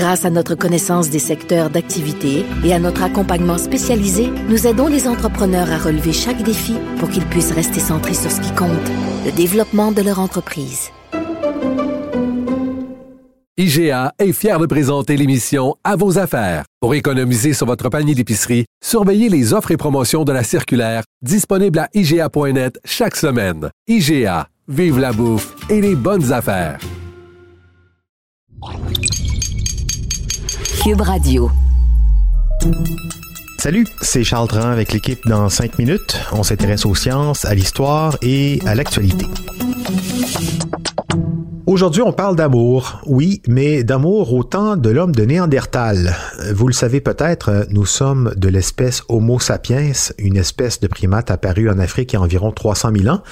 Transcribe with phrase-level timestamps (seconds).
[0.00, 5.06] Grâce à notre connaissance des secteurs d'activité et à notre accompagnement spécialisé, nous aidons les
[5.06, 8.70] entrepreneurs à relever chaque défi pour qu'ils puissent rester centrés sur ce qui compte,
[9.26, 10.88] le développement de leur entreprise.
[13.58, 16.64] IGA est fier de présenter l'émission À vos affaires.
[16.80, 21.78] Pour économiser sur votre panier d'épicerie, surveillez les offres et promotions de la circulaire disponible
[21.78, 23.68] à IGA.net chaque semaine.
[23.86, 26.78] IGA, vive la bouffe et les bonnes affaires.
[33.58, 36.18] Salut, c'est Charles Tran avec l'équipe dans 5 minutes.
[36.32, 39.26] On s'intéresse aux sciences, à l'histoire et à l'actualité.
[41.66, 46.16] Aujourd'hui, on parle d'amour, oui, mais d'amour au temps de l'homme de Néandertal.
[46.54, 51.68] Vous le savez peut-être, nous sommes de l'espèce Homo sapiens, une espèce de primate apparue
[51.68, 53.22] en Afrique il y a environ 300 000 ans.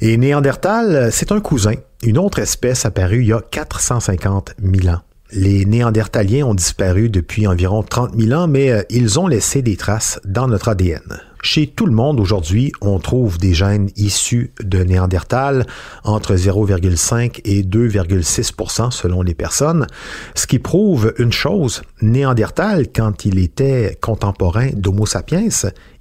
[0.00, 5.00] Et Néandertal, c'est un cousin, une autre espèce apparue il y a 450 000 ans.
[5.30, 9.76] Les Néandertaliens ont disparu depuis environ 30 000 ans, mais euh, ils ont laissé des
[9.76, 11.20] traces dans notre ADN.
[11.42, 15.66] Chez tout le monde aujourd'hui, on trouve des gènes issus de Néandertal
[16.02, 19.86] entre 0,5 et 2,6% selon les personnes,
[20.34, 25.48] ce qui prouve une chose, Néandertal, quand il était contemporain d'Homo sapiens,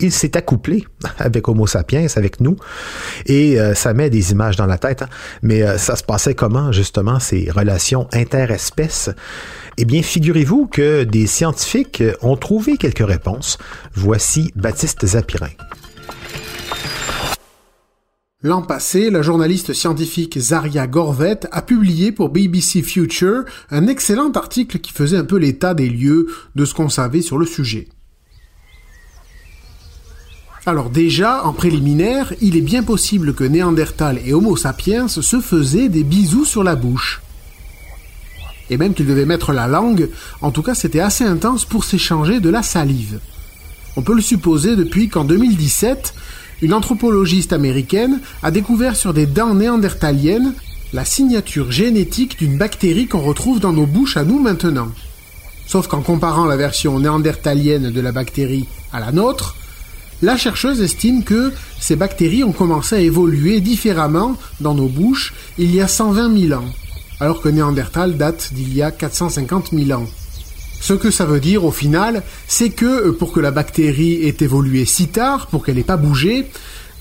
[0.00, 0.84] il s'est accouplé
[1.18, 2.56] avec Homo sapiens, avec nous,
[3.26, 5.08] et euh, ça met des images dans la tête, hein.
[5.42, 9.10] mais euh, ça se passait comment justement ces relations interespèces?
[9.76, 13.58] Eh bien, figurez-vous que des scientifiques ont trouvé quelques réponses.
[13.94, 15.16] Voici Baptiste
[18.42, 24.80] L'an passé, la journaliste scientifique Zaria Gorvet a publié pour BBC Future un excellent article
[24.80, 27.88] qui faisait un peu l'état des lieux de ce qu'on savait sur le sujet.
[30.66, 35.88] Alors déjà, en préliminaire, il est bien possible que Néandertal et Homo sapiens se faisaient
[35.88, 37.22] des bisous sur la bouche
[38.70, 40.08] et même qu'il devait mettre la langue,
[40.40, 43.20] en tout cas c'était assez intense pour s'échanger de la salive.
[43.96, 46.14] On peut le supposer depuis qu'en 2017,
[46.62, 50.54] une anthropologiste américaine a découvert sur des dents néandertaliennes
[50.92, 54.88] la signature génétique d'une bactérie qu'on retrouve dans nos bouches à nous maintenant.
[55.66, 59.56] Sauf qu'en comparant la version néandertalienne de la bactérie à la nôtre,
[60.22, 65.74] la chercheuse estime que ces bactéries ont commencé à évoluer différemment dans nos bouches il
[65.74, 66.68] y a 120 000 ans
[67.20, 70.06] alors que Néandertal date d'il y a 450 000 ans.
[70.80, 74.36] Ce que ça veut dire au final, c'est que euh, pour que la bactérie ait
[74.40, 76.50] évolué si tard, pour qu'elle n'ait pas bougé,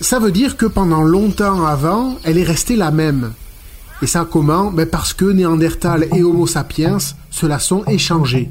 [0.00, 3.32] ça veut dire que pendant longtemps avant, elle est restée la même.
[4.02, 4.70] Et ça comment?
[4.70, 6.98] Ben Parce que Néandertal et Homo sapiens
[7.30, 8.50] se la sont échangés.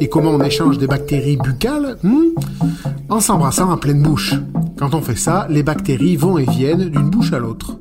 [0.00, 2.34] Et comment on échange des bactéries buccales hmm?
[3.08, 4.34] En s'embrassant à pleine bouche.
[4.78, 7.78] Quand on fait ça, les bactéries vont et viennent d'une bouche à l'autre.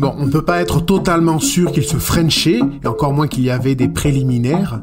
[0.00, 3.44] Bon, on ne peut pas être totalement sûr qu'ils se frenchaient, et encore moins qu'il
[3.44, 4.80] y avait des préliminaires.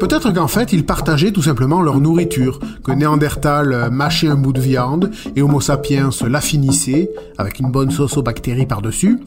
[0.00, 4.60] Peut-être qu'en fait, ils partageaient tout simplement leur nourriture, que Néandertal mâchait un bout de
[4.60, 7.08] viande et Homo sapiens l'affinissait
[7.38, 9.20] avec une bonne sauce aux bactéries par-dessus.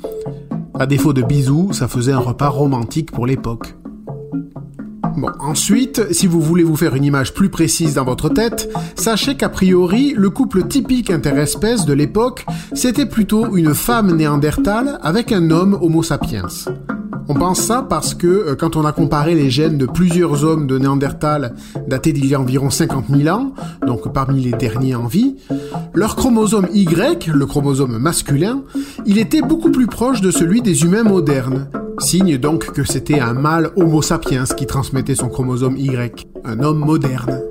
[0.77, 3.75] À défaut de bisous, ça faisait un repas romantique pour l'époque.
[5.17, 9.35] Bon, ensuite, si vous voulez vous faire une image plus précise dans votre tête, sachez
[9.35, 15.51] qu'a priori, le couple typique interespèce de l'époque, c'était plutôt une femme néandertale avec un
[15.51, 16.47] homme homo sapiens.
[17.27, 20.67] On pense ça parce que euh, quand on a comparé les gènes de plusieurs hommes
[20.67, 21.53] de Néandertal
[21.87, 23.53] datés d'il y a environ 50 000 ans,
[23.85, 25.37] donc parmi les derniers en vie,
[25.93, 28.63] leur chromosome Y, le chromosome masculin,
[29.05, 31.67] il était beaucoup plus proche de celui des humains modernes,
[32.01, 36.79] Signe donc que c'était un mâle Homo sapiens qui transmettait son chromosome Y, un homme
[36.79, 37.41] moderne.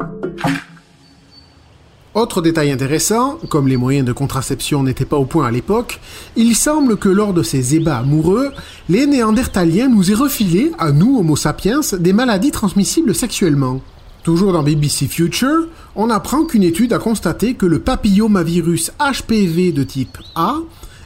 [2.15, 6.01] Autre détail intéressant, comme les moyens de contraception n'étaient pas au point à l'époque,
[6.35, 8.51] il semble que lors de ces ébats amoureux,
[8.89, 13.81] les néandertaliens nous aient refilé, à nous Homo sapiens, des maladies transmissibles sexuellement.
[14.25, 19.85] Toujours dans BBC Future, on apprend qu'une étude a constaté que le papillomavirus HPV de
[19.85, 20.57] type A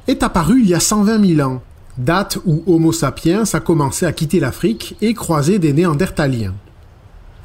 [0.08, 1.62] est apparu il y a 120 000 ans,
[1.99, 6.55] date où Homo sapiens a commencé à quitter l'Afrique et croiser des néandertaliens.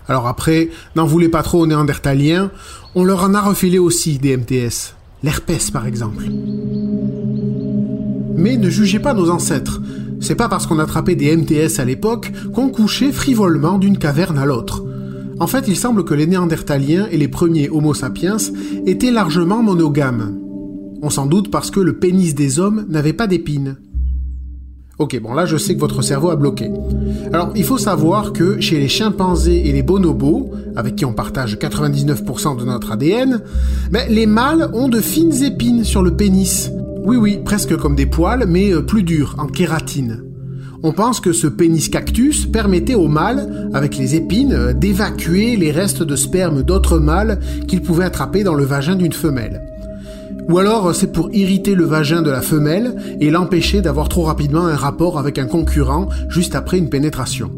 [0.08, 2.52] Alors après, n'en voulez pas trop aux néandertaliens,
[2.96, 6.26] on leur en a refilé aussi des MTS, l'herpès par exemple.
[8.36, 9.82] Mais ne jugez pas nos ancêtres,
[10.20, 14.46] c'est pas parce qu'on attrapait des MTS à l'époque qu'on couchait frivolement d'une caverne à
[14.46, 14.84] l'autre.
[15.40, 18.38] En fait, il semble que les Néandertaliens et les premiers Homo sapiens
[18.86, 20.38] étaient largement monogames.
[21.02, 23.78] On s'en doute parce que le pénis des hommes n'avait pas d'épines.
[25.00, 26.70] Ok, bon là je sais que votre cerveau a bloqué.
[27.32, 31.56] Alors il faut savoir que chez les chimpanzés et les bonobos, avec qui on partage
[31.56, 33.40] 99% de notre ADN,
[33.92, 36.70] ben, les mâles ont de fines épines sur le pénis.
[37.06, 40.22] Oui oui, presque comme des poils, mais euh, plus durs, en kératine.
[40.84, 45.72] On pense que ce pénis cactus permettait aux mâles, avec les épines, euh, d'évacuer les
[45.72, 49.62] restes de sperme d'autres mâles qu'ils pouvaient attraper dans le vagin d'une femelle.
[50.50, 54.66] Ou alors c'est pour irriter le vagin de la femelle et l'empêcher d'avoir trop rapidement
[54.66, 57.52] un rapport avec un concurrent juste après une pénétration.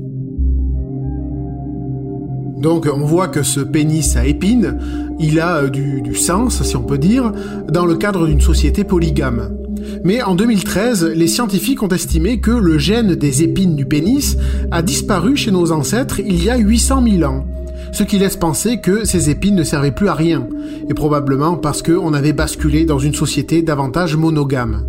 [2.57, 4.77] Donc on voit que ce pénis à épines,
[5.19, 7.31] il a euh, du, du sens, si on peut dire,
[7.69, 9.57] dans le cadre d'une société polygame.
[10.03, 14.38] Mais en 2013, les scientifiques ont estimé que le gène des épines du pénis
[14.69, 17.45] a disparu chez nos ancêtres il y a 800 000 ans
[17.91, 20.47] ce qui laisse penser que ces épines ne servaient plus à rien,
[20.89, 24.85] et probablement parce qu'on avait basculé dans une société davantage monogame.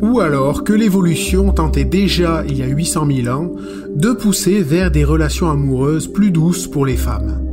[0.00, 3.52] Ou alors que l'évolution tentait déjà, il y a 800 000 ans,
[3.94, 7.46] de pousser vers des relations amoureuses plus douces pour les femmes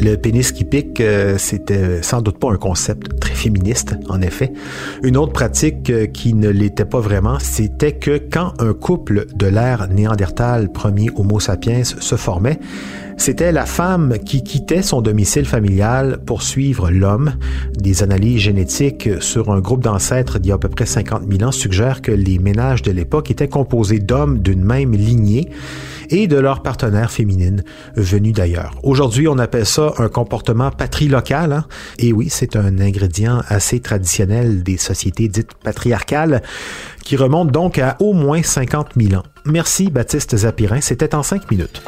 [0.00, 4.52] le pénis qui pique, euh, c'était sans doute pas un concept féministe, en effet.
[5.02, 9.46] Une autre pratique euh, qui ne l'était pas vraiment, c'était que quand un couple de
[9.46, 12.58] l'ère néandertal, premier Homo sapiens, se formait,
[13.18, 17.32] c'était la femme qui quittait son domicile familial pour suivre l'homme.
[17.76, 21.42] Des analyses génétiques sur un groupe d'ancêtres d'il y a à peu près 50 000
[21.42, 25.50] ans suggèrent que les ménages de l'époque étaient composés d'hommes d'une même lignée
[26.10, 27.64] et de leurs partenaires féminines
[27.96, 28.74] venus d'ailleurs.
[28.84, 31.52] Aujourd'hui, on appelle ça un comportement patrilocal.
[31.52, 31.64] Hein?
[31.98, 36.42] Et oui, c'est un ingrédient assez traditionnel des sociétés dites patriarcales
[37.02, 39.24] qui remonte donc à au moins 50 000 ans.
[39.44, 41.82] Merci Baptiste Zapirin, c'était en cinq minutes.